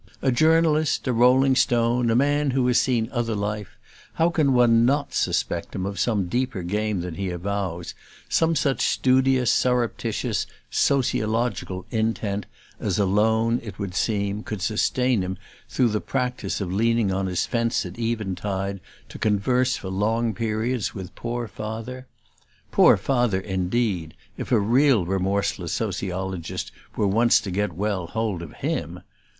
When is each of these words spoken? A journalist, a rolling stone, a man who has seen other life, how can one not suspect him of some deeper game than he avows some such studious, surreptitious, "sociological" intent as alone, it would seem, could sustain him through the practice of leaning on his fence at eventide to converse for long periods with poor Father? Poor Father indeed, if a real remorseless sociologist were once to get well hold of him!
A 0.23 0.31
journalist, 0.31 1.07
a 1.07 1.13
rolling 1.13 1.55
stone, 1.55 2.09
a 2.09 2.15
man 2.15 2.49
who 2.49 2.65
has 2.65 2.79
seen 2.79 3.07
other 3.11 3.35
life, 3.35 3.77
how 4.13 4.31
can 4.31 4.51
one 4.51 4.83
not 4.83 5.13
suspect 5.13 5.75
him 5.75 5.85
of 5.85 5.99
some 5.99 6.25
deeper 6.25 6.63
game 6.63 7.01
than 7.01 7.13
he 7.13 7.29
avows 7.29 7.93
some 8.27 8.55
such 8.55 8.81
studious, 8.83 9.51
surreptitious, 9.51 10.47
"sociological" 10.71 11.85
intent 11.91 12.47
as 12.79 12.97
alone, 12.97 13.59
it 13.61 13.77
would 13.77 13.93
seem, 13.93 14.41
could 14.41 14.63
sustain 14.63 15.21
him 15.21 15.37
through 15.69 15.89
the 15.89 16.01
practice 16.01 16.59
of 16.61 16.73
leaning 16.73 17.11
on 17.13 17.27
his 17.27 17.45
fence 17.45 17.85
at 17.85 17.99
eventide 17.99 18.79
to 19.07 19.19
converse 19.19 19.77
for 19.77 19.89
long 19.89 20.33
periods 20.33 20.95
with 20.95 21.13
poor 21.13 21.47
Father? 21.47 22.07
Poor 22.71 22.97
Father 22.97 23.39
indeed, 23.39 24.15
if 24.35 24.51
a 24.51 24.57
real 24.59 25.05
remorseless 25.05 25.73
sociologist 25.73 26.71
were 26.95 27.05
once 27.05 27.39
to 27.39 27.51
get 27.51 27.73
well 27.73 28.07
hold 28.07 28.41
of 28.41 28.51
him! 28.53 29.01